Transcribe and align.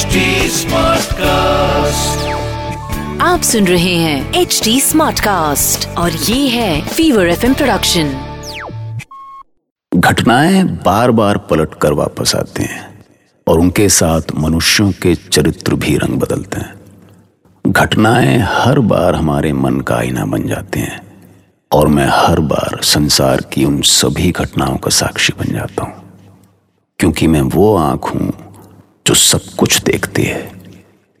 HD 0.00 0.18
Smartcast. 0.48 2.26
आप 3.22 3.40
सुन 3.42 3.66
रहे 3.66 3.94
हैं 3.94 4.32
एच 4.34 4.60
डी 4.64 4.80
स्मार्ट 4.80 5.20
कास्ट 5.20 5.88
और 5.88 6.12
ये 6.12 6.48
है 6.48 6.88
फीवर 6.88 7.28
एफ़ 7.28 7.46
प्रोडक्शन 7.46 8.12
घटनाएँ 9.94 10.62
बार 10.64 11.10
बार 11.10 11.38
पलट 11.38 11.74
कर 11.74 11.92
वापस 11.92 12.34
आते 12.36 12.62
हैं 12.62 13.04
और 13.46 13.60
उनके 13.60 13.88
साथ 13.88 14.22
मनुष्यों 14.38 14.92
के 14.92 15.14
चरित्र 15.14 15.74
भी 15.74 15.96
रंग 15.96 16.18
बदलते 16.20 16.60
हैं। 16.60 17.72
घटनाएँ 17.72 18.38
हर 18.38 18.78
बार 18.78 19.14
हमारे 19.14 19.52
मन 19.52 19.80
का 19.80 19.96
आईना 19.96 20.24
बन 20.26 20.46
जाते 20.48 20.80
हैं 20.80 21.00
और 21.72 21.88
मैं 21.88 22.08
हर 22.10 22.40
बार 22.40 22.80
संसार 22.82 23.40
की 23.52 23.64
उन 23.64 23.80
सभी 23.82 24.30
घटनाओं 24.30 24.76
का 24.76 24.90
साक्षी 24.90 25.32
बन 25.38 25.52
जाता 25.54 25.84
हूँ। 25.84 26.02
क्योंकि 26.98 27.26
मैं 27.26 27.40
वो 27.40 27.76
आँख 27.76 28.14
हूँ 28.14 28.32
जो 29.06 29.14
सब 29.14 29.40
कुछ 29.58 29.82
देखती 29.82 30.22
है 30.22 30.50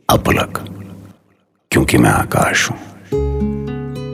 अपलक 0.08 0.58
क्योंकि 1.70 1.98
मैं 1.98 2.10
आकाश 2.10 2.70
हूँ। 2.70 2.76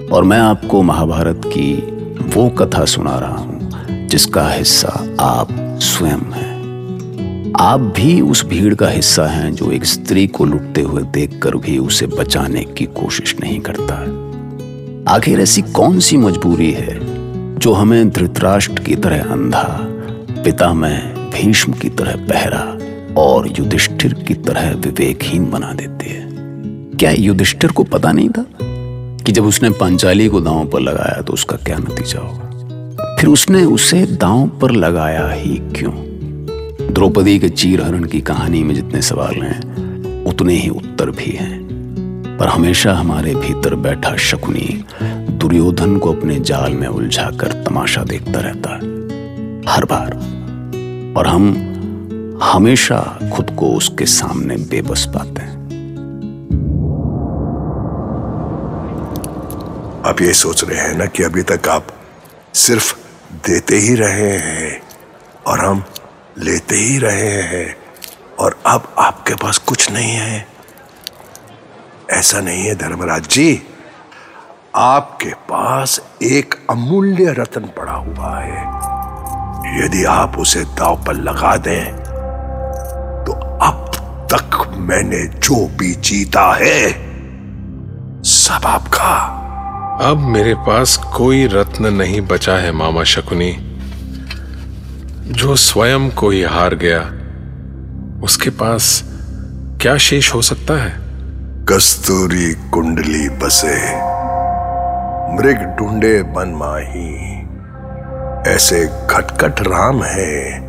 और 0.09 0.24
मैं 0.24 0.38
आपको 0.38 0.83
महाभारत 0.83 1.41
की 1.47 1.74
वो 2.34 2.48
कथा 2.48 2.84
सुना 2.84 3.19
रहा 3.19 3.37
हूँ, 3.37 4.09
जिसका 4.09 4.48
हिस्सा 4.51 5.16
आप 5.21 5.48
स्वयं 5.83 6.33
हैं। 6.33 6.55
आप 7.60 7.80
भी 7.80 8.21
उस 8.21 8.45
भीड़ 8.45 8.74
का 8.74 8.88
हिस्सा 8.88 9.27
हैं 9.27 9.55
जो 9.55 9.71
एक 9.73 9.85
स्त्री 9.85 10.27
को 10.27 10.45
लुटते 10.45 10.83
हुए 10.83 11.02
देखकर 11.02 11.57
भी 11.57 11.79
उसे 11.79 12.07
बचाने 12.07 12.65
की 12.65 12.85
कोशिश 12.85 13.37
नहीं 13.41 13.60
करता। 13.60 13.95
आखिर 15.15 15.41
ऐसी 15.41 15.62
कौन 15.62 16.01
सी 16.01 16.16
मजबूरी 16.16 16.73
है, 16.73 16.98
जो 17.59 17.73
हमें 17.73 18.10
धृतराष्ट्र 18.10 18.83
की 18.83 18.96
तरह 18.96 19.33
अंधा 19.33 19.66
पिता 20.45 20.73
में 20.74 21.30
भीष्म 21.30 21.73
की 21.73 21.88
तरह 21.88 22.16
बहरा 22.16 22.76
और 23.19 23.48
युधिष्ठिर 23.59 24.15
की 24.15 24.34
तरह 24.34 24.75
विवेकहीन 24.75 25.51
बना 25.51 25.73
देती 25.73 26.10
है। 26.10 26.27
क्या 26.99 27.10
युधिष्ठिर 27.10 27.71
को 27.71 27.85
पता 27.85 28.13
नहीं 28.13 28.29
था 28.29 28.46
कि 29.24 29.32
जब 29.32 29.45
उसने 29.45 29.71
पांचाली 29.71 30.29
को 30.29 30.41
दांव 30.41 30.68
पर 30.68 30.80
लगाया 30.80 31.23
तो 31.23 31.32
उसका 31.32 31.57
क्या 31.57 31.79
नतीजा 31.79 32.21
होगा? 32.21 32.46
फिर 33.21 33.30
उसने 33.30 33.65
उसे 33.65 34.07
दांव 34.07 34.49
पर 34.49 34.71
लगाया 34.71 35.29
ही 35.29 35.57
क्यों? 35.57 35.93
द्रौपदी 36.95 37.38
के 37.38 37.49
चीरहरण 37.49 38.04
की 38.04 38.21
कहानी 38.21 38.63
में 38.63 38.74
जितने 38.74 39.02
सवाल 39.02 39.35
हैं, 39.35 39.60
उतने 40.24 40.54
ही 40.54 40.69
उत्तर 40.69 41.10
भी 41.10 41.30
हैं। 41.30 41.66
पर 42.41 42.46
हमेशा 42.46 42.95
हमारे 42.95 43.35
भीतर 43.35 43.74
बैठा 43.74 44.16
शकुनी 44.16 44.85
दुर्योधन 45.32 45.98
को 45.98 46.13
अपने 46.13 46.41
जाल 46.41 46.73
में 46.73 46.88
उलझा 46.88 47.30
कर 47.41 47.52
तमाशा 47.52 48.04
देखता 48.04 48.41
रहता 48.41 48.71
है। 48.71 48.79
हर 49.69 49.85
बार। 49.85 50.37
और 51.16 51.26
हम 51.26 51.73
हमेशा 52.42 53.18
खुद 53.37 53.56
को 53.59 53.66
उसके 53.66 54.06
सामने 54.06 54.56
बेबस 54.56 55.06
पाते 55.15 55.42
हैं। 55.42 55.56
आप 60.06 60.20
ये 60.20 60.32
सोच 60.32 60.64
रहे 60.64 60.80
हैं 60.80 60.95
ना 60.95 61.07
कि 61.07 61.23
अभी 61.23 61.42
तक 61.42 61.68
आप 61.68 61.87
सिर्फ़ 62.54 62.95
देते 63.32 63.76
ही 63.76 63.95
रहे 63.95 64.38
हैं 64.38 64.82
और 65.47 65.60
हम 65.60 65.84
लेते 66.38 66.76
ही 66.76 66.98
रहे 66.98 67.42
हैं 67.42 67.76
और 68.41 68.60
अब 68.66 68.94
आपके 68.98 69.34
पास 69.34 69.59
कुछ 69.59 69.91
नहीं 69.91 70.12
है। 70.12 70.47
ऐसा 72.10 72.41
नहीं 72.41 72.64
है 72.64 72.75
धर्मराज 72.75 73.28
जी, 73.28 73.62
आपके 74.76 75.31
पास 75.31 76.00
एक 76.22 76.54
अमूल्य 76.70 77.32
रत्न 77.32 77.60
पड़ा 77.60 77.92
हुआ 77.92 78.38
है। 78.38 78.87
यदि 79.84 80.04
आप 80.04 80.38
उसे 80.38 80.64
दाव 80.64 81.04
पर 81.04 81.14
लगा 81.14 81.56
दें 81.56 82.06
मैंने 84.87 85.25
जो 85.26 85.66
भी 85.78 85.94
जीता 85.94 86.54
है 86.54 86.91
सब 88.22 88.60
आपका। 88.65 89.15
अब 90.02 90.19
मेरे 90.19 90.54
पास 90.54 90.97
कोई 90.97 91.47
रत्न 91.47 91.86
नहीं 91.86 92.20
बचा 92.20 92.52
है 92.52 92.72
मामा 92.72 93.04
शकुनी। 93.04 93.52
जो 95.32 95.56
स्वयं 95.56 96.10
को 96.10 96.30
ही 96.30 96.42
हार 96.42 96.75
गया 96.75 97.00
उसके 98.25 98.50
पास 98.50 99.02
क्या 99.80 99.96
शेष 99.96 100.34
हो 100.34 100.42
सकता 100.42 100.82
है? 100.82 100.92
कस्तूरी 101.64 102.54
कुंडली 102.54 103.28
बसे 103.28 103.76
मृग 105.36 105.76
ढूंढे 105.78 106.22
बन 106.22 106.48
माही। 106.48 107.36
ऐसे 108.54 108.86
खटखट 109.10 109.60
राम 109.60 110.02
है 110.02 110.60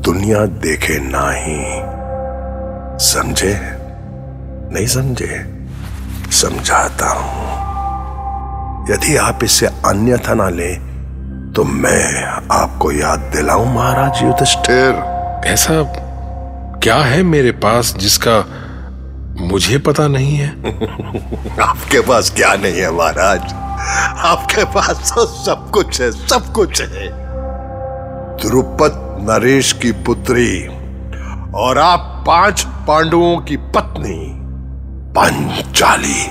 दुनिया 0.00 0.46
देखे 0.46 0.98
नाही। 0.98 1.93
समझे? 2.98 3.60
नहीं 4.72 4.86
समझे? 4.86 5.44
समझाता 6.30 7.08
हूँ। 7.08 7.44
यदि 8.90 9.16
आप 9.16 9.44
इससे 9.44 9.66
अन्यथा 9.66 10.34
ना 10.34 10.48
ले 10.48 10.74
तो 11.52 11.64
मैं 11.64 12.24
आपको 12.52 12.92
याद 12.92 13.18
दिलाऊं 13.18 13.74
महाराज 13.74 14.22
युधिष्ठिर। 14.22 14.94
ऐसा 15.46 15.82
क्या 16.78 16.96
है 16.96 17.22
मेरे 17.22 17.50
पास 17.50 17.94
जिसका 17.98 18.44
मुझे 19.40 19.78
पता 19.78 20.08
नहीं 20.08 20.36
है? 20.36 20.48
आपके 21.60 22.00
पास 22.00 22.30
क्या 22.30 22.54
नहीं 22.54 22.80
है 22.80 22.90
महाराज? 22.90 23.54
आपके 24.24 24.64
पास 24.64 25.12
तो 25.14 25.26
सब 25.26 25.70
कुछ 25.70 26.00
है 26.00 26.12
सब 26.12 26.52
कुछ 26.52 26.82
है। 26.82 27.08
द्रुपद 28.36 29.18
नरेश 29.30 29.72
की 29.72 29.92
पुत्री 29.92 30.66
और 31.54 31.78
आप 31.78 32.10
पाँच 32.26 32.62
पांडवों 32.88 33.36
की 33.40 33.56
पत्नी 33.56 34.34
पंचाली। 35.16 36.22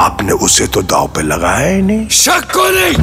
आपने 0.00 0.32
उसे 0.32 0.66
तो 0.66 0.82
दाव 0.82 1.06
पे 1.08 1.22
लगाया 1.22 1.68
ही 1.68 1.82
नहीं। 1.82 2.08
शक 2.08 2.52
को 2.56 2.64
नहीं। 2.70 2.96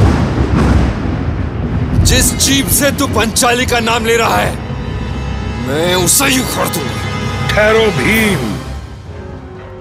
जिस 2.04 2.34
जीप 2.36 2.68
से 2.68 2.92
तू 2.92 3.08
पंचाली 3.08 3.66
का 3.66 3.80
नाम 3.80 4.06
ले 4.06 4.18
रहा 4.18 4.36
है 4.36 4.56
मैं 5.68 5.96
उसे 5.96 6.26
ही 6.26 6.40
उखाड़ 6.40 6.68
दूँगा। 6.68 7.48
ठहरो 7.50 7.86
भीम। 7.92 8.40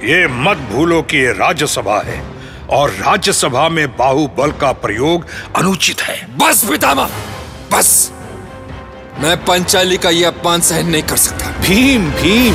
ये 0.09 0.26
मत 0.28 0.56
भूलो 0.72 1.03
कि 1.03 1.16
ये 1.16 1.32
राज्यसभा 1.32 2.00
है 2.06 2.22
और 2.70 2.91
राज्यसभा 2.91 3.69
में 3.69 3.97
बाहुबल 3.97 4.53
का 4.53 4.72
प्रयोग 4.72 5.26
अनुचित 5.56 6.00
है। 6.00 6.16
बस 6.38 6.65
पितामह 6.65 7.10
बस। 7.72 8.12
मैं 9.22 9.36
पंचाली 9.44 9.97
का 9.97 10.10
यह 10.10 10.28
अपमान 10.28 10.60
सहन 10.60 10.86
नहीं 10.86 11.03
कर 11.03 11.16
सकता। 11.16 11.50
भीम 11.60 12.10
भीम। 12.10 12.54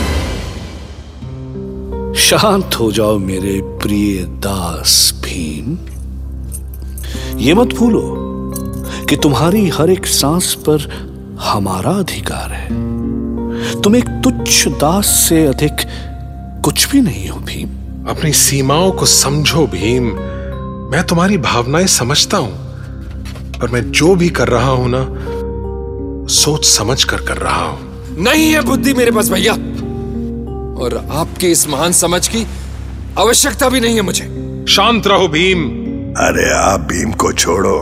शांत 2.14 2.76
हो 2.80 2.92
जाओ 2.92 3.18
मेरे 3.18 3.62
प्रिय 3.64 4.24
दास 4.24 5.22
भीम। 5.24 5.78
ये 7.40 7.54
मत 7.54 7.74
भूलो 7.74 8.02
कि 9.10 9.16
तुम्हारी 9.16 9.70
हर 9.70 9.90
एक 9.90 10.06
सांस 10.06 10.54
पर 10.54 10.90
हमारा 11.42 11.92
अधिकार 11.92 12.52
है। 12.52 12.68
तुम 13.82 13.96
एक 13.96 14.10
तुच्छ 14.24 14.68
दास 14.68 15.06
से 15.30 15.46
अधिक 15.48 15.86
कुछ 16.64 16.90
भी 16.92 17.02
नहीं 17.02 17.30
हो 17.30 17.40
भीम। 17.40 17.70
अपनी 18.10 18.32
सीमाओं 18.34 18.92
को 18.92 19.06
समझो 19.06 19.68
भीम। 19.68 20.04
मैं 20.92 21.04
तुम्हारी 21.04 21.38
भावनाएँ 21.38 21.88
समझता 21.88 22.38
हूँ 22.38 22.54
पर 23.60 23.68
मैं 23.68 23.92
जो 23.92 24.16
भी 24.16 24.30
कर 24.30 24.48
रहा 24.48 24.72
हूँ 24.72 24.90
ना 24.90 25.04
सोच 26.30 26.66
समझ 26.66 27.04
कर 27.04 27.18
कर 27.18 27.38
रहा 27.38 27.66
हूँ। 27.66 27.78
नहीं 28.24 28.52
है 28.54 28.62
बुद्धि 28.62 28.94
मेरे 28.94 29.12
पास 29.12 29.30
भैया। 29.30 29.54
और 30.84 31.08
आपके 31.12 31.48
इस 31.48 31.68
महान 31.68 31.92
समझ 31.92 32.28
की 32.28 32.48
आवश्यकता 33.20 33.70
भी 33.70 33.80
नहीं 33.80 33.96
है 33.96 34.02
मुझे। 34.02 34.26
शांत 34.70 35.08
रहो 35.08 35.28
भीम। 35.28 35.66
अरे 36.18 36.52
आप 36.54 36.80
भीम 36.80 37.12
को 37.12 37.34
छोड़ो। 37.34 37.78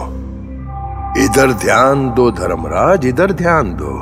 इधर 1.18 1.54
ध्यान 1.54 2.10
दो 2.10 2.32
धर्मराज 2.32 3.06
इधर 3.06 3.32
ध्यान 3.32 3.74
दो। 3.74 3.94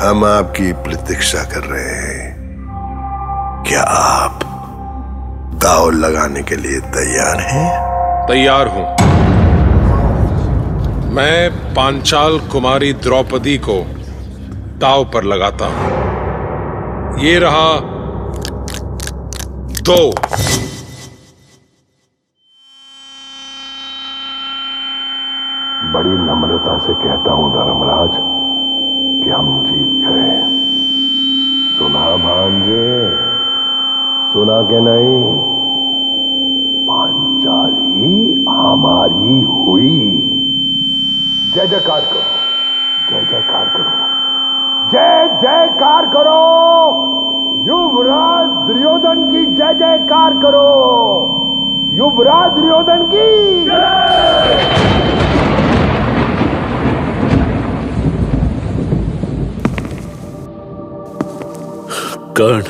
हम 0.00 0.24
आपकी 0.24 0.72
प्रतीक्षा 0.72 1.42
कर 1.42 1.60
रहे 1.60 1.84
हैं 1.84 2.28
क्या 3.68 3.82
आप 3.82 4.40
दाव 5.62 5.90
लगाने 5.90 6.42
के 6.42 6.56
लिए 6.56 6.80
तैयार 6.80 7.40
हैं। 7.40 7.70
तैयार 8.26 8.68
हूँ। 8.68 9.19
मैं 11.10 11.50
पांचाल 11.74 12.38
कुमारी 12.52 12.92
द्रौपदी 12.92 13.56
को 13.58 13.74
दाव 14.78 15.04
पर 15.04 15.24
लगाता 15.24 15.66
हूँ। 15.66 17.18
ये 17.18 17.38
रहा 17.38 17.70
दो। 19.88 19.98
बड़ी 25.92 26.16
नम्रता 26.20 26.78
से 26.78 26.92
कहता 26.94 27.32
हूँ 27.32 27.50
धर्मराज 27.52 28.16
कि 29.24 29.30
हम 29.30 29.52
जीत 29.64 29.92
गए 30.06 30.40
सुना 31.78 32.06
भांजे, 32.24 32.88
सुना 34.32 34.60
के 34.62 34.80
नहीं 34.80 35.22
पांचाली 36.86 38.18
हमारी 38.48 39.40
हुई 39.40 40.36
जय 41.54 41.66
जयकार 41.66 42.00
करो। 42.00 42.20
जय 43.10 43.22
जयकार 43.30 43.68
करो। 43.68 43.92
जय 44.90 45.24
जयकार 45.42 46.06
करो। 46.06 46.42
युवराज 47.66 48.50
दुर्योधन 48.68 49.24
की 49.30 49.44
जय 49.54 49.74
जयकार 49.78 50.36
करो। 50.42 50.68
युवराज 51.94 52.52
दुर्योधन 52.52 53.02
की 53.14 53.26
कर्ण, 62.36 62.62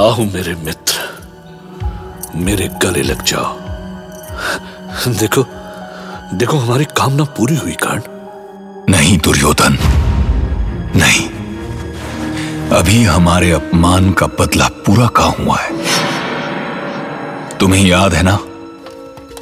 आओ 0.00 0.24
मेरे 0.34 0.54
मित्र, 0.64 0.94
मेरे 2.44 2.68
गले 2.82 3.02
लग 3.02 3.22
जाओ। 3.24 3.50
देखो 5.20 5.42
देखो, 6.34 6.56
हमारी 6.58 6.84
कामना 6.84 7.24
पूरी 7.24 7.56
हुई 7.56 7.72
कर्ण 7.72 8.00
नहीं, 8.92 9.18
दुर्योधन। 9.18 9.76
नहीं। 10.96 11.28
अभी 12.70 13.04
हमारे 13.04 13.50
अपमान 13.50 14.12
का 14.12 14.26
बदला 14.26 14.68
पूरा 14.68 15.06
का 15.06 15.24
हुआ 15.24 15.56
है? 15.56 15.70
तुम्हें 17.58 17.86
याद 17.86 18.14
है 18.14 18.22
ना? 18.22 18.38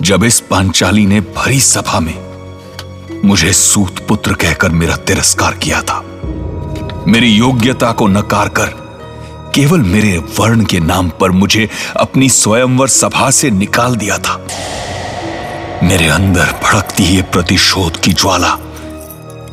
जब 0.03 0.25
इस 0.25 0.41
पांचाली 0.41 1.07
ने 1.07 1.21
भरी 1.21 1.61
सभा 1.61 2.01
में 2.01 2.15
मुझे 3.25 3.53
सूत 3.53 4.07
पुत्र 4.09 4.33
कहकर 4.33 4.71
मेरा 4.71 4.97
तिरस्कार 4.97 5.55
किया 5.55 5.83
था, 5.83 6.05
मेरी 7.07 7.29
योग्यता 7.29 7.93
को 7.93 8.07
नकार 8.07 8.49
कर 8.49 8.67
केवल 9.55 9.81
मेरे 9.81 10.19
वर्ण 10.19 10.65
के 10.65 10.81
नाम 10.81 11.09
पर 11.11 11.31
मुझे 11.31 11.71
अपनी 11.97 12.29
स्वयंवर 12.29 12.89
सभा 12.89 13.31
से 13.31 13.51
निकाल 13.51 13.97
दिया 13.97 14.19
था। 14.19 14.47
मेरे 15.83 16.09
अंदर 16.09 16.45
भड़कती 16.45 17.05
ये 17.05 17.23
प्रतिशोध 17.23 18.01
की 18.01 18.13
ज्वाला। 18.13 18.59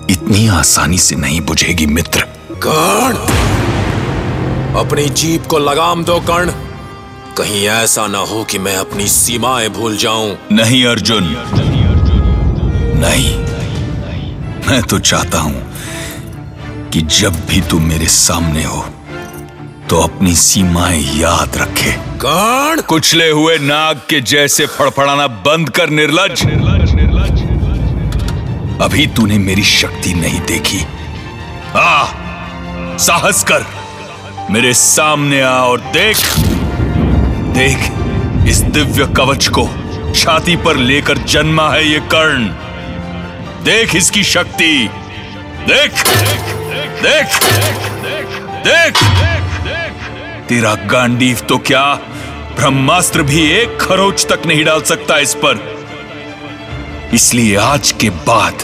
इतनी 0.10 0.48
आसानी 0.48 0.98
से 0.98 1.16
नहीं 1.16 1.42
बुझेगी 1.42 1.86
मित्र। 1.86 2.22
कर्ण! 2.52 3.16
अपनी 4.80 5.10
जीप 5.10 5.46
को 5.46 5.60
लगाम 5.60 6.04
दो 6.04 6.20
कर्ण। 6.20 6.52
कहीं 7.38 7.68
ऐसा 7.68 8.08
ना 8.08 8.18
हो 8.18 8.44
कि 8.44 8.60
मैं 8.60 8.76
अपनी 8.76 9.08
सीमाएँ 9.08 9.70
भूल 9.70 9.98
जाऊँ। 9.98 10.38
नहीं 10.52 10.86
अर्जुन। 10.86 11.24
नहीं। 13.00 13.38
मैं 14.68 14.82
तो 14.82 15.00
चाहता 15.00 15.40
हूँ 15.40 15.74
कि 16.90 17.02
जब 17.02 17.46
भी 17.48 17.62
तुम 17.62 17.84
मेरे 17.84 18.08
सामने 18.08 18.64
हो 18.64 18.86
तो 19.90 20.02
अपनी 20.02 20.36
सीमाएँ 20.36 21.02
याद 21.02 21.58
रखे। 21.58 21.92
कर्ण 21.92 22.82
कुचले 22.82 23.30
हुए 23.30 23.58
नाग 23.58 23.98
के 23.98 24.22
जैसे 24.22 24.66
फड़फड़ाना 24.66 25.28
बंद 25.28 25.70
कर 25.70 25.90
निर्लज। 25.90 26.42
अभी 28.82 29.08
तूने 29.08 29.38
मेरी 29.38 29.64
शक्ति 29.64 30.14
नहीं 30.14 30.40
देखी। 30.40 30.86
आ 31.76 32.06
साहस 32.98 33.44
कर। 33.44 33.66
मेरे 34.52 34.74
सामने 34.74 35.42
आ 35.42 35.60
और 35.60 35.80
देख। 35.80 36.18
देख 37.54 37.78
इस 38.48 38.58
दिव्य 38.58 39.06
कवच 39.18 39.48
को 39.48 39.70
छाती 40.16 40.56
पर 40.56 40.76
लेकर 40.76 41.18
जन्मा 41.18 41.70
है 41.70 41.88
ये 41.88 42.00
कर्ण। 42.00 42.46
देख 43.64 43.96
इसकी 43.96 44.24
शक्ति। 44.24 44.90
देख 45.68 45.92
देख 45.92 45.92
देख 45.92 45.92
देख, 45.92 46.02
देख, 46.02 47.02
देख, 47.02 47.44
देख, 47.44 47.92
देख, 48.04 48.28
देख। 48.64 48.94
देख। 48.94 48.94
देख। 49.04 49.55
तेरा 50.50 50.74
गांडीव 50.76 51.40
तो 51.50 51.58
क्या? 51.58 51.84
ब्रह्मास्त्र 52.56 53.22
भी 53.22 53.42
एक 53.52 53.78
खरोच 53.82 54.26
तक 54.26 54.46
नहीं 54.46 54.64
डाल 54.66 54.82
सकता 54.82 55.18
इस 55.18 55.34
पर। 55.34 55.60
इसलिए 57.14 57.56
आज 57.56 57.92
के 57.92 58.10
बाद, 58.10 58.64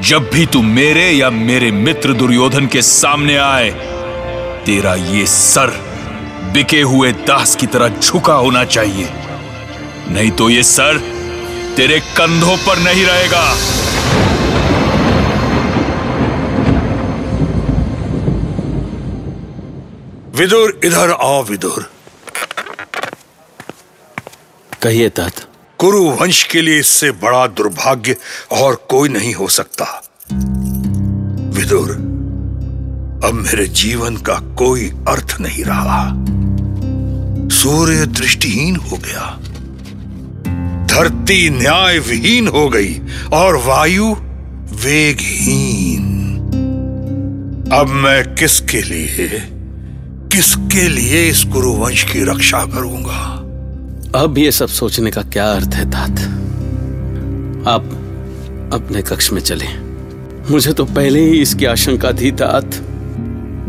जब 0.00 0.30
भी 0.30 0.46
तू 0.46 0.62
मेरे 0.62 1.10
या 1.10 1.30
मेरे 1.30 1.70
मित्र 1.70 2.12
दुर्योधन 2.12 2.66
के 2.66 2.82
सामने 2.82 3.36
आए, 3.36 3.70
तेरा 4.66 4.94
ये 4.94 5.26
सर 5.26 5.70
बिके 6.52 6.80
हुए 6.80 7.12
दास 7.12 7.56
की 7.56 7.66
तरह 7.66 7.88
झुका 7.88 8.34
होना 8.34 8.64
चाहिए। 8.64 9.08
नहीं 10.08 10.30
तो 10.30 10.50
ये 10.50 10.62
सर 10.62 10.98
तेरे 11.76 12.00
कंधों 12.00 12.56
पर 12.56 12.78
नहीं 12.78 13.04
रहेगा। 13.04 13.54
विदुर 20.42 20.80
इधर 20.84 21.10
आओ 21.10 21.44
विदुर। 21.44 21.92
कहिए 24.82 25.08
तात। 25.08 25.32
कुरु 25.78 26.04
वंश 26.04 26.44
के 26.44 26.62
लिए 26.62 26.78
इससे 26.78 27.10
बड़ा 27.10 27.46
दुर्भाग्य 27.46 28.16
और 28.52 28.86
कोई 28.88 29.08
नहीं 29.08 29.34
हो 29.34 29.48
सकता। 29.48 30.02
विदुर 31.58 31.90
अब 33.24 33.34
मेरे 33.34 33.66
जीवन 33.66 34.16
का 34.16 34.34
कोई 34.34 34.90
अर्थ 35.08 35.36
नहीं 35.40 35.64
रहा। 35.64 36.10
सूर्य 37.48 38.06
दृष्टिहीन 38.06 38.76
हो 38.76 38.96
गया। 38.96 39.38
धरती 40.86 41.50
न्याय 41.50 41.98
विहीन 41.98 42.48
हो 42.48 42.68
गई 42.68 43.00
और 43.32 43.56
वायु 43.56 44.14
वेगहीन। 44.72 46.02
अब 47.72 47.86
मैं 47.86 48.34
किसके 48.34 48.82
लिए 48.82 49.51
किसके 50.32 50.88
लिए 50.88 51.28
इस 51.28 51.44
कुरुवंश 51.44 52.02
की 52.02 52.24
रक्षा 52.24 52.64
करूँगा? 52.64 53.18
अब 54.22 54.38
ये 54.38 54.52
सब 54.52 54.68
सोचने 54.68 55.10
का 55.10 55.22
क्या 55.22 55.52
अर्थ 55.52 55.74
है 55.74 55.90
तात? 55.90 56.10
आप 57.68 57.84
अपने 58.72 59.02
कक्ष 59.02 59.32
में 59.32 59.40
चले। 59.40 59.66
मुझे 60.52 60.72
तो 60.72 60.84
पहले 60.84 61.20
ही 61.20 61.40
इसकी 61.40 61.64
आशंका 61.64 62.12
थी 62.12 62.32
तात। 62.32 62.64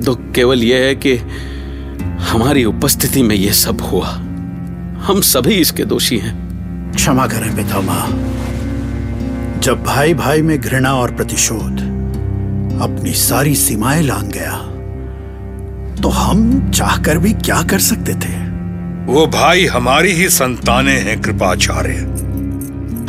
दुख 0.05 0.19
केवल 0.35 0.63
यह 0.63 0.77
है 0.77 0.95
कि 0.95 1.15
हमारी 2.19 2.65
उपस्थिति 2.65 3.23
में 3.23 3.35
यह 3.35 3.51
सब 3.51 3.81
हुआ। 3.81 4.07
हम 4.99 5.21
सभी 5.21 5.53
इसके 5.53 5.85
दोषी 5.85 6.17
हैं। 6.17 6.93
क्षमा 6.95 7.27
करें 7.27 7.55
पितामह 7.55 8.07
जब 9.59 9.83
भाई 9.83 10.13
भाई 10.13 10.41
में 10.41 10.61
घृणा 10.61 10.93
और 10.93 11.15
प्रतिशोध 11.15 11.79
अपनी 12.81 13.13
सारी 13.13 13.55
सीमाएँ 13.55 14.03
लांग 14.03 14.31
गया 14.31 14.69
तो 16.03 16.09
हम 16.09 16.71
चाहकर 16.71 17.17
भी 17.17 17.33
क्या 17.33 17.61
कर 17.61 17.79
सकते 17.79 18.13
थे? 18.13 18.43
वो 19.13 19.27
भाई 19.27 19.65
हमारी 19.65 20.11
ही 20.11 20.29
संतानें 20.29 21.03
हैं 21.03 21.21
कृपाचार्य। 21.21 21.95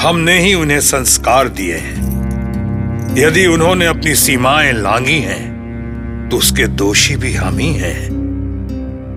हमने 0.03 0.39
ही 0.39 0.55
उन्हें 0.55 0.81
संस्कार 0.81 1.49
दिए 1.49 1.77
हैं। 1.77 2.15
यदि 3.19 3.47
उन्होंने 3.47 3.87
अपनी 3.87 4.15
सीमाएँ 4.15 4.73
लांगी 4.73 5.19
हैं 5.19 5.55
तो 6.31 6.37
उसके 6.37 6.67
दोषी 6.67 7.17
भी 7.17 7.35
हम 7.35 7.59
ही 7.59 7.73
हैं। 7.73 8.11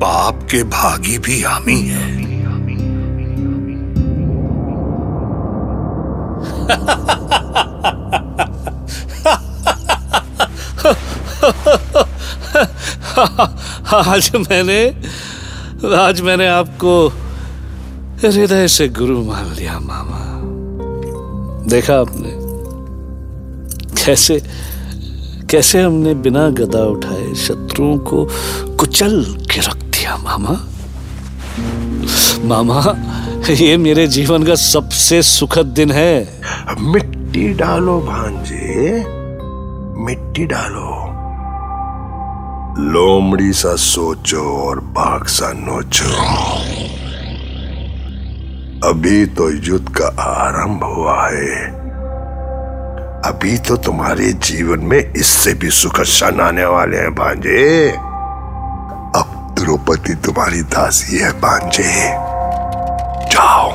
पाप 0.03 0.47
के 0.51 0.63
भागी 0.63 1.17
भी 1.17 1.41
हम 1.41 1.65
ही 1.67 1.87
हैं। 1.87 2.27
आज 13.93 14.31
मैंने 14.35 14.95
आज 15.95 16.21
मैंने 16.21 16.47
आपको 16.47 17.07
हृदय 18.23 18.67
से 18.67 18.87
गुरु 18.87 19.23
मान 19.23 19.53
लिया, 19.53 19.79
मामा। 19.79 20.41
देखा 21.69 21.93
आपने? 21.93 22.33
कैसे 24.05 24.43
कैसे 25.49 25.81
हमने 25.81 26.13
बिना 26.13 26.49
गदा 26.49 26.79
उठाए 26.79 27.33
शत्रुओं 27.33 27.97
को 27.97 28.29
कुचल 28.75 29.23
के 29.23 29.61
रख 29.61 29.75
दिया, 29.75 30.17
मामा? 30.17 30.67
मामा, 32.43 32.95
ये 33.49 33.77
मेरे 33.77 34.07
जीवन 34.07 34.43
का 34.43 34.55
सबसे 34.55 35.21
सुखद 35.21 35.65
दिन 35.65 35.91
है। 35.91 36.41
मिट्टी 36.79 37.53
डालो 37.53 37.99
भांजे, 37.99 39.05
मिट्टी 40.03 40.45
डालो। 40.45 40.96
लोमड़ी 42.79 43.53
सा 43.53 43.75
सोचो 43.75 44.69
और 44.69 44.79
बाघ 44.79 45.23
सा 45.23 45.53
नोचो। 45.55 46.21
अभी 48.89 49.25
तो 49.25 49.49
युद्ध 49.49 49.89
का 49.89 50.21
आरंभ 50.21 50.83
हुआ 50.83 51.29
है। 51.29 51.71
अभी 53.25 53.57
तो 53.57 53.77
तुम्हारे 53.77 54.33
जीवन 54.33 54.79
में 54.79 55.13
इससे 55.13 55.53
भी 55.53 55.69
सुखद 55.69 56.03
क्षण 56.03 56.39
आने 56.39 56.65
वाले 56.65 56.97
हैं, 56.97 57.15
भांजे। 57.15 57.89
अब 59.19 59.55
द्रौपदी 59.59 60.13
तुम्हारी 60.13 60.61
दासी 60.61 61.17
है, 61.17 61.31
भांजे। 61.31 62.07
जाओ। 63.31 63.71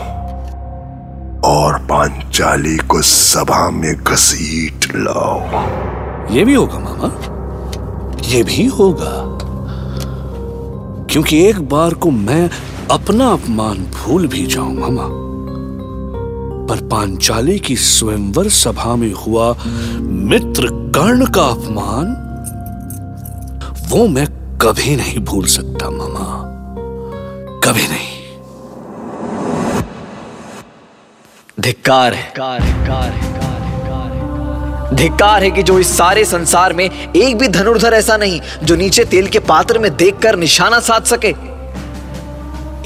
और 1.44 1.78
पांचाली 1.78 2.76
को 2.76 3.02
सभा 3.02 3.70
में 3.70 3.94
घसीट 3.94 4.92
लाओ। 4.96 5.40
ये 6.34 6.44
भी 6.44 6.54
होगा, 6.54 6.78
मामा। 6.78 7.31
ये 8.24 8.42
भी 8.42 8.66
होगा। 8.66 9.38
क्योंकि 11.10 11.44
एक 11.44 11.68
बार 11.68 11.94
को 11.94 12.10
मैं 12.10 12.50
अपना 12.90 13.32
अपमान 13.32 13.78
भूल 13.78 14.26
भी 14.26 14.46
जाऊँ, 14.46 14.74
मामा। 14.74 15.08
पर 16.66 16.88
पांचाली 16.88 17.58
की 17.58 17.76
स्वयंवर 17.76 18.48
सभा 18.48 18.96
में 18.96 19.12
हुआ 19.12 19.56
मित्र 20.00 20.66
कर्ण 20.72 21.26
का 21.26 21.42
अपमान, 21.42 22.06
वो 23.88 24.08
मैं 24.08 24.26
कभी 24.58 24.96
नहीं 24.96 25.18
भूल 25.18 25.46
सकता, 25.46 25.90
मामा। 25.90 26.48
कभी 27.64 27.82
नहीं। 27.82 28.12
धिक्कार 31.60 32.14
है। 32.14 32.32
धिक्कार 34.92 35.42
है 35.42 35.50
कि 35.50 35.62
जो 35.62 35.78
इस 35.78 35.96
सारे 35.96 36.24
संसार 36.24 36.72
में 36.72 37.12
एक 37.16 37.38
भी 37.38 37.48
धनुर्धर 37.48 37.92
ऐसा 37.92 38.16
नहीं, 38.16 38.40
जो 38.62 38.76
नीचे 38.76 39.04
तेल 39.04 39.26
के 39.26 39.38
पात्र 39.38 39.78
में 39.78 39.96
देखकर 39.96 40.36
निशाना 40.36 40.80
साध 40.80 41.04
सके। 41.04 41.52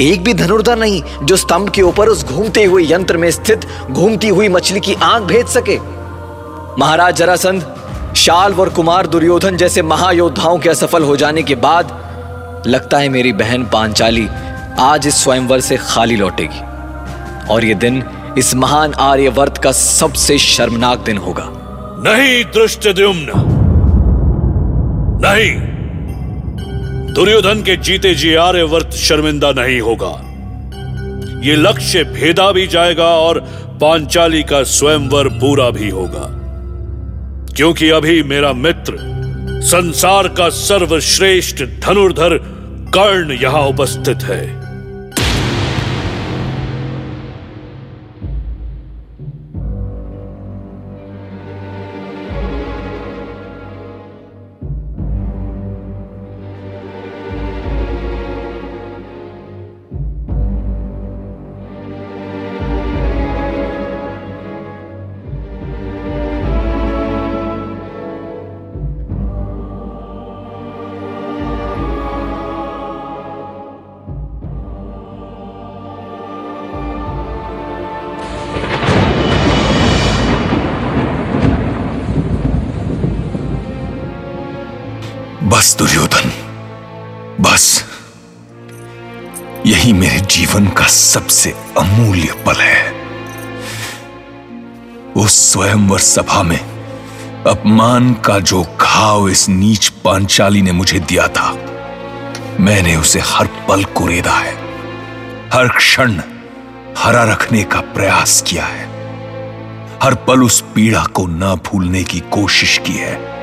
एक 0.00 0.24
भी 0.24 0.34
धनुर्धर 0.34 0.76
नहीं, 0.76 1.02
जो 1.22 1.36
स्तंभ 1.36 1.70
के 1.70 1.82
ऊपर 1.82 2.08
उस 2.08 2.24
घूमते 2.24 2.64
हुए 2.64 2.92
यंत्र 2.92 3.16
में 3.16 3.30
स्थित, 3.30 3.60
घूमती 3.90 4.28
हुई 4.28 4.48
मछली 4.48 4.80
की 4.80 4.94
आँख 4.94 5.22
भेद 5.22 5.46
सके। 5.46 5.78
महाराज 6.80 7.16
जरासंध, 7.16 7.76
शाल 8.16 8.54
और 8.54 8.68
कुमार 8.68 9.06
दुर्योधन 9.06 9.56
जैसे 9.56 9.82
महायोद्धाओं 9.82 10.58
के 10.58 10.68
असफल 10.68 11.02
हो 11.02 11.16
जाने 11.16 11.42
के 11.42 11.54
बाद, 11.54 11.84
लगता 12.66 12.98
है 12.98 13.08
मेरी 13.08 13.32
बहन 13.32 13.64
पांचाली 13.64 14.28
आज 14.78 15.06
इस 15.06 15.24
स्वयंवर 15.24 15.60
से 15.60 15.76
खाली 15.76 16.16
लौटेगी। 16.16 16.60
और 17.46 17.64
ये 17.64 17.74
दिन 17.74 18.04
इस 18.38 18.54
महान 18.54 18.94
आर्यवर्त 18.94 19.58
का 19.58 19.72
सबसे 19.72 20.38
शर्मनाक 20.38 20.98
दिन 20.98 21.18
होगा। 21.18 21.65
नहीं 22.08 22.44
दृष्टद्युम्न। 22.44 23.32
नहीं। 25.22 25.56
दुर्योधन 27.14 27.62
के 27.62 27.76
जीते 27.76 28.14
जी 28.14 28.34
आर्यवर्त 28.34 28.90
शर्मिंदा 28.90 29.52
नहीं 29.52 29.80
होगा। 29.80 30.22
ये 31.40 31.56
लक्ष्य 31.56 32.04
भेदा 32.04 32.52
भी 32.52 32.66
जाएगा 32.66 33.04
और 33.04 33.40
पांचाली 33.80 34.42
का 34.42 34.62
स्वयंवर 34.62 35.28
पूरा 35.28 35.70
भी 35.70 35.90
होगा। 35.90 36.32
क्योंकि 37.56 37.90
अभी 37.90 38.22
मेरा 38.22 38.52
मित्र, 38.52 38.96
संसार 39.62 40.28
का 40.28 40.48
सर्वश्रेष्ठ 40.48 41.64
धनुर्धर 41.64 42.38
कर्ण 42.94 43.32
यहाँ 43.32 43.62
उपस्थित 43.62 44.18
है। 44.22 44.65
बस 85.66 85.76
दुर्योधन 85.78 86.30
बस, 87.40 87.64
यही 89.66 89.92
मेरे 89.92 90.20
जीवन 90.20 90.66
का 90.68 90.86
सबसे 90.86 91.50
अमूल्य 91.78 92.34
पल 92.46 92.60
है। 92.60 92.92
उस 95.16 95.38
स्वयंवर 95.52 95.98
सभा 95.98 96.42
में 96.42 96.58
अपमान 97.46 98.12
का 98.14 98.38
जो 98.40 98.62
घाव 98.80 99.28
इस 99.28 99.48
नीच 99.48 99.88
पांचाली 100.04 100.62
ने 100.62 100.72
मुझे 100.72 101.00
दिया 101.00 101.28
था, 101.28 101.50
मैंने 102.60 102.96
उसे 102.96 103.20
हर 103.26 103.46
पल 103.68 103.84
कुरेदा 103.84 104.38
है। 104.38 104.54
हर 105.52 105.68
क्षण 105.68 106.20
हरा 106.98 107.24
रखने 107.32 107.64
का 107.64 107.80
प्रयास 107.80 108.42
किया 108.46 108.64
है। 108.64 108.84
हर 110.02 110.14
पल 110.28 110.42
उस 110.42 110.64
पीड़ा 110.74 111.04
को 111.04 111.26
ना 111.26 111.54
भूलने 111.54 112.04
की 112.04 112.20
कोशिश 112.20 112.80
की 112.86 112.92
है। 112.92 113.35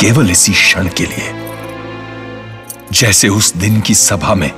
केवल 0.00 0.30
इसी 0.30 0.52
क्षण 0.52 0.88
के 0.88 1.04
लिए। 1.04 1.32
जैसे 2.92 3.28
उस 3.28 3.56
दिन 3.56 3.80
की 3.80 3.94
सभा 3.94 4.34
में 4.34 4.50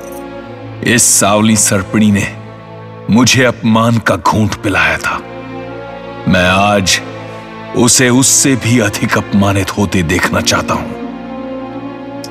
इस 0.83 1.03
सावली 1.03 1.57
सर्पणी 1.57 2.11
ने 2.11 2.27
मुझे 3.11 3.45
अपमान 3.45 3.99
का 3.99 4.17
घूंट 4.17 4.55
पिलाया 4.55 4.99
था। 4.99 5.19
मैं 6.29 6.49
आज 6.49 7.01
उसे 7.77 8.09
उससे 8.09 8.57
भी 8.57 8.79
अधिक 8.79 9.19
अपमानित 9.19 9.71
होते 9.71 10.03
देखना 10.03 10.41
चाहता 10.41 10.75
हूँ। 10.75 10.91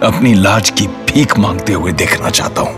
अपनी 0.03 0.33
लाज 0.33 0.69
की 0.69 0.87
भीख 0.87 1.37
मांगते 1.39 1.73
हुए 1.73 1.91
देखना 1.91 2.29
चाहता 2.29 2.61
हूँ। 2.61 2.75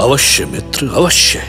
अवश्य 0.00 0.44
मित्र, 0.44 0.90
अवश्य। 0.94 1.42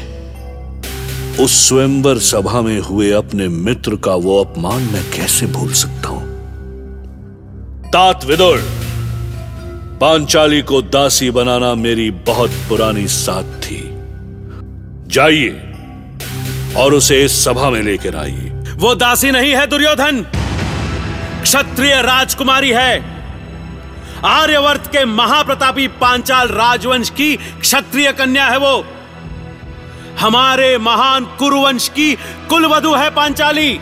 उस 1.40 1.70
स्वयंवर 1.70 2.18
सभा 2.18 2.62
में 2.62 2.80
हुए 2.80 3.12
अपने 3.12 3.48
मित्र 3.48 3.96
का 3.96 4.16
वो 4.16 4.44
अपमान 4.44 4.82
मैं 4.82 5.04
कैसे 5.12 5.46
भूल 5.46 5.74
सकता 5.74 6.10
हूँ? 6.10 6.17
तात 7.98 8.26
विदुर। 8.26 8.58
पांचाली 10.02 10.62
को 10.62 10.82
दासी 10.82 11.32
बनाना 11.32 11.76
मेरी 11.76 12.12
बहुत 12.12 12.50
पुरानी 12.50 13.08
साथ 13.08 13.44
थी। 13.44 13.90
जाइए 15.08 15.74
और 16.78 16.94
उसे 16.94 17.26
इस 17.26 17.46
सभा 17.46 17.70
में 17.70 17.82
लेकर 17.82 18.16
आइए। 18.16 18.74
वो 18.76 18.96
दासी 18.96 19.32
नहीं 19.32 19.56
है 19.56 19.68
दुर्योधन। 19.68 20.22
क्षत्रिय 21.42 22.02
राजकुमारी 22.02 22.70
है। 22.70 23.24
आर्यवर्त 24.26 24.88
के 24.88 25.06
महाप्रतापी 25.06 25.88
पांचाल 25.88 26.48
राजवंश 26.48 27.10
की 27.10 27.36
क्षत्रिय 27.36 28.12
कन्या 28.12 28.46
है 28.46 28.58
वो। 28.58 28.86
हमारे 30.20 30.78
महान 30.78 31.26
कुरुवंश 31.26 31.90
की 31.90 32.16
कुलवधु 32.50 32.94
है 32.94 33.10
पांचाली। 33.10 33.80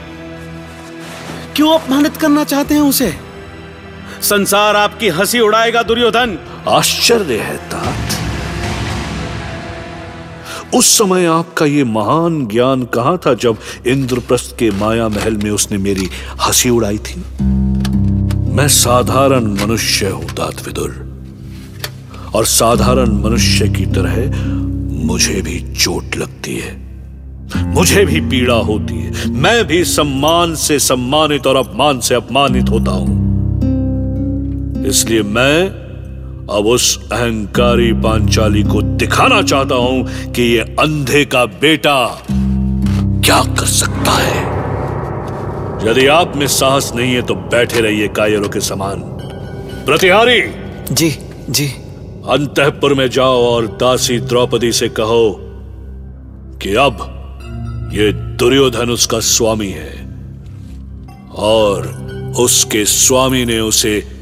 क्यों 1.56 1.80
अपमानित 1.80 2.18
करना 2.18 2.44
चाहते 2.44 2.74
हैं 2.74 2.82
उसे? 2.82 3.25
संसार 4.26 4.76
आपकी 4.76 5.08
हँसी 5.08 5.40
उड़ाएगा, 5.40 5.84
दुर्योधन। 5.84 6.38
आश्चर्य 6.70 7.38
है 7.38 7.58
तात। 7.58 7.96
उस 10.76 10.98
समय 10.98 11.26
आपका 11.26 11.66
ये 11.66 11.84
महान 11.84 12.48
ज्ञान 12.48 12.84
कहाँ 12.84 13.18
था 13.18 13.34
जब 13.34 13.58
इंद्रप्रस्थ 13.88 14.58
के 14.60 14.72
माया 14.72 15.08
महल 15.10 15.38
में 15.38 15.52
उसने 15.52 15.78
मेरी 15.78 16.10
हँसी 16.42 16.70
उड़ाई 16.70 16.98
थी? 16.98 17.22
मैं 18.52 18.68
साधारण 18.68 19.44
मनुष्य 19.44 20.10
हूँ 20.10 20.26
तात 20.26 20.66
विदुर। 20.66 21.16
और 22.36 22.46
साधारण 22.46 23.10
मनुष्य 23.10 23.68
की 23.68 23.86
तरह 23.86 24.46
मुझे 25.06 25.42
भी 25.42 25.74
चोट 25.76 26.18
लगती 26.18 26.56
है। 26.56 26.86
मुझे 27.58 28.06
भी 28.06 28.22
पीड़ा 28.22 28.56
होती 28.56 28.94
है। 28.94 29.30
मैं 29.30 29.68
भी 29.68 29.84
सम्मान 29.84 30.56
से 30.56 30.80
सम्मानित 30.80 31.48
और 31.48 31.56
अपमान 31.56 32.00
से 32.00 32.16
अपमानित 32.16 32.70
होता 32.70 32.92
हूँ। 32.92 33.25
इसलिए 34.86 35.22
मैं 35.22 35.68
अब 36.58 36.66
उस 36.66 37.10
अहंकारी 37.12 37.94
पांचाली 37.94 38.64
को 38.64 38.82
दिखाना 38.82 39.42
चाहता 39.42 39.76
हूँ 39.76 40.32
कि 40.32 40.42
ये 40.42 40.60
अंधे 40.60 41.26
का 41.26 41.46
बेटा 41.46 42.22
क्या 43.26 43.42
कर 43.44 43.66
सकता 43.66 44.12
है। 44.12 44.44
यदि 45.90 46.08
आप 46.08 46.36
में 46.36 46.48
साहस 46.48 46.92
नहीं 46.96 47.14
है 47.14 47.22
तो 47.22 47.36
बैठे 47.36 47.82
रहिए 47.82 48.08
कायरों 48.08 48.50
के 48.50 48.60
समान। 48.60 49.02
प्रतिहारी! 49.86 50.42
जी 50.92 51.10
जी। 51.50 51.68
अंतपुर 52.30 52.94
में 52.94 53.10
जाओ 53.10 53.44
और 53.46 53.68
दासी 53.68 54.20
द्रौपदी 54.20 54.72
से 54.72 54.90
कहो 54.90 55.36
कि 56.62 56.76
अब 56.76 56.98
ये 57.94 58.12
दुर्योधन 58.14 58.90
उसका 58.90 59.20
स्वामी 59.20 59.70
है 59.70 59.94
और 61.36 61.88
उसके 62.40 62.86
स्वामी 62.86 63.46
ने 63.46 63.60
उसे 63.60 64.15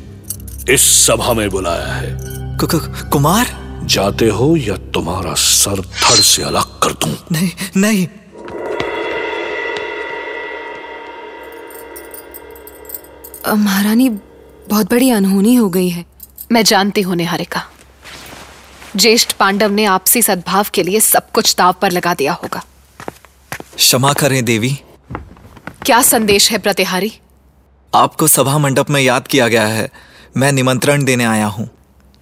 इस 0.69 1.07
सभा 1.07 1.33
में 1.33 1.49
बुलाया 1.49 1.93
है। 1.93 2.17
कु, 2.57 2.67
कु, 2.67 3.09
कुमार? 3.09 3.47
जाते 3.83 4.27
हो 4.27 4.55
या 4.55 4.75
तुम्हारा 4.75 5.33
सर 5.33 5.79
धड़ 5.79 6.19
से 6.19 6.43
अलग 6.43 6.79
कर 6.79 6.91
दूँ? 6.91 7.17
नहीं 7.31 7.51
नहीं। 7.77 8.07
महारानी 13.53 14.09
बहुत 14.69 14.91
बड़ी 14.91 15.09
अनहोनी 15.11 15.55
हो 15.55 15.69
गई 15.69 15.89
है। 15.89 16.05
मैं 16.51 16.63
जानती 16.63 17.01
हूँ 17.01 17.15
निहारिका। 17.15 17.63
ज्येष्ठ 18.95 19.33
पांडव 19.33 19.71
ने 19.71 19.85
आपसी 19.85 20.21
सद्भाव 20.21 20.65
के 20.73 20.83
लिए 20.83 20.99
सब 20.99 21.31
कुछ 21.31 21.55
दाव 21.57 21.75
पर 21.81 21.91
लगा 21.91 22.13
दिया 22.13 22.33
होगा। 22.33 22.63
क्षमा 23.75 24.13
करें 24.13 24.45
देवी। 24.45 24.79
क्या 25.85 26.01
संदेश 26.01 26.51
है 26.51 26.57
प्रतिहारी 26.57 27.13
आपको 27.95 28.27
सभा 28.27 28.57
मंडप 28.57 28.89
में 28.89 29.01
याद 29.01 29.27
किया 29.27 29.47
गया 29.47 29.67
है। 29.67 30.12
मैं 30.37 30.51
निमंत्रण 30.51 31.03
देने 31.03 31.23
आया 31.23 31.45
हूँ। 31.45 31.69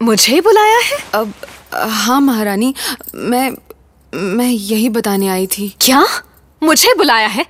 मुझे 0.02 0.40
बुलाया 0.42 0.80
है? 0.80 0.98
अब 1.14 1.34
हाँ 1.74 2.20
महारानी, 2.22 2.74
मैं 3.16 3.52
मैं 4.14 4.50
यही 4.50 4.90
बताने 4.90 5.28
आई 5.28 5.48
थी। 5.48 5.68
क्या? 5.82 6.04
मुझे 6.62 6.94
बुलाया 6.94 7.28
है? 7.28 7.46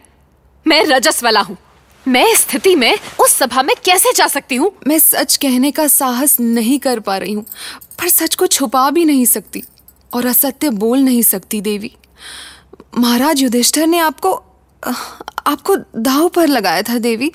मैं 0.66 0.84
रजस 0.86 1.24
वाला 1.24 1.42
हूँ। 1.42 1.58
मैं 2.06 2.34
स्थिति 2.36 2.76
में, 2.76 2.98
उस 3.20 3.32
सभा 3.32 3.62
में 3.64 3.76
कैसे 3.86 4.12
जा 4.14 4.28
सकती 4.28 4.56
हूँ? 4.56 4.72
मैं 4.88 5.00
सच 5.00 5.36
कहने 5.38 5.72
का 5.72 5.88
साहस 5.88 6.40
नहीं 6.40 6.78
कर 6.80 7.00
पा 7.00 7.18
रही 7.18 7.34
हूँ, 7.34 7.46
पर 8.00 8.10
सच 8.10 8.36
को 8.36 8.48
छुपा 8.48 8.90
भी 8.90 9.06
नहीं 9.06 9.26
सकती, 9.26 9.64
और 10.14 10.26
असत्य 10.26 10.70
बोल 10.70 11.00
नहीं 11.00 11.22
सकती 11.24 11.62
देवी। 11.62 11.92
महाराज 12.98 13.42
युधिष्ठर 13.42 13.88
ने 13.88 14.00
आपको 14.00 14.34
आपको 14.84 15.76
दाव 15.96 16.28
पर 16.28 16.48
लगाया 16.48 16.82
था 16.82 16.98
देवी, 17.00 17.32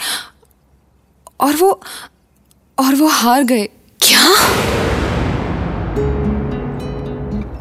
और 1.41 1.57
वो 1.57 1.81
और 2.79 2.95
वो 2.95 3.07
हार 3.07 3.43
गए। 3.45 3.69
क्या? 4.01 4.35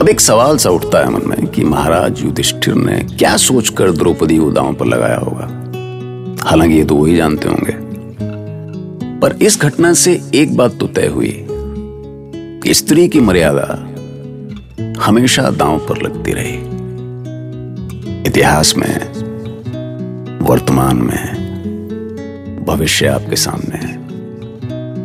अब 0.01 0.09
एक 0.09 0.19
सवाल 0.19 0.57
सा 0.57 0.69
उठता 0.69 0.99
है 0.99 1.09
मन 1.09 1.21
में 1.25 1.47
कि 1.47 1.63
महाराज 1.63 2.23
युधिष्ठिर 2.23 2.73
ने 2.73 2.99
क्या 2.99 3.37
सोचकर 3.37 3.91
द्रौपदी 3.91 4.37
को 4.37 4.51
दांव 4.51 4.73
पर 4.73 4.85
लगाया 4.85 5.17
होगा? 5.17 5.45
हालाँकि 6.49 6.73
ये 6.73 6.85
तो 6.85 6.95
वही 6.95 7.15
जानते 7.15 7.49
होंगे। 7.49 7.73
पर 9.19 9.31
इस 9.41 9.61
घटना 9.61 9.93
से 9.93 10.21
एक 10.35 10.57
बात 10.57 10.77
तो 10.79 10.87
तय 10.87 11.07
हुई 11.07 11.45
कि 12.63 12.73
स्त्री 12.73 13.07
की 13.07 13.19
मर्यादा 13.19 13.89
हमेशा 15.01 15.49
दांव 15.49 15.79
पर 15.79 16.01
लगती 16.01 16.33
रही। 16.33 16.75
इतिहास 18.27 18.77
में, 18.77 19.07
वर्तमान 20.39 20.97
में, 20.97 21.45
भविष्य 22.67 23.07
आपके 23.07 23.35
सामने 23.35 23.77
है। 23.77 24.04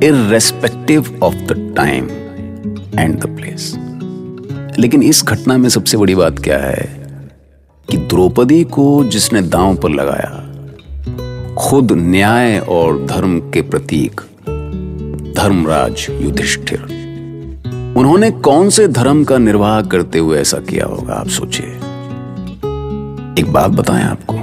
Irrespective 0.05 1.21
of 1.23 1.35
the 1.35 1.75
time 1.77 2.05
and 2.99 3.21
the 3.21 3.27
place 3.27 3.75
लेकिन 4.79 5.03
इस 5.03 5.25
घटना 5.25 5.57
में 5.57 5.69
सबसे 5.69 5.97
बड़ी 5.97 6.15
बात 6.15 6.39
क्या 6.39 6.59
है 6.59 7.01
कि 7.91 7.97
द्रौपदी 7.97 8.65
को 8.65 9.05
जिसने 9.05 9.43
दांव 9.43 9.77
पर 9.77 9.91
लगाया, 9.91 10.47
खुद 11.55 11.93
न्याय 11.93 12.59
और 12.59 13.07
धर्म 13.07 13.39
के 13.41 13.63
प्रतीक 13.63 14.21
धर्मराज 15.37 16.07
युधिष्ठिर। 16.11 16.83
उन्होंने 17.97 18.31
कौन 18.31 18.71
से 18.71 18.89
धर्म 18.89 19.25
का 19.25 19.39
निर्वाह 19.39 19.83
करते 19.83 20.19
हुए 20.19 20.39
ऐसा 20.39 20.59
किया 20.59 20.87
होगा, 20.87 21.15
आप 21.15 21.29
सोचिए। 21.29 21.67
एक 23.43 23.53
बात 23.53 23.71
बताएँ 23.71 24.05
आपको, 24.05 24.37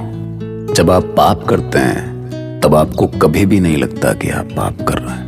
जब 0.74 0.90
आप 0.90 1.04
पाप 1.04 1.44
करते 1.44 1.78
हैं, 1.78 2.60
तब 2.60 2.74
आपको 2.74 3.06
कभी 3.06 3.46
भी 3.46 3.60
नहीं 3.60 3.76
लगता 3.76 4.12
कि 4.12 4.30
आप 4.30 4.48
पाप 4.56 4.88
कर 4.88 4.98
रहे 4.98 5.16
हैं। 5.16 5.27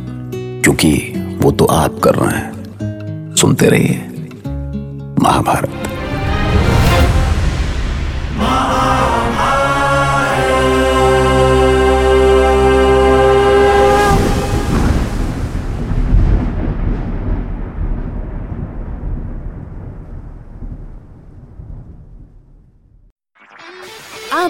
क्योंकि 0.63 1.13
वो 1.41 1.51
तो 1.51 1.65
आप 1.65 1.99
कर 2.03 2.15
रहे 2.15 2.37
हैं। 2.37 3.35
सुनते 3.35 3.69
रहिए 3.69 3.97
महाभारत। 5.19 5.80